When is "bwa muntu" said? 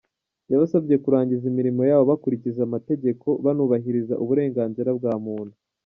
4.99-5.55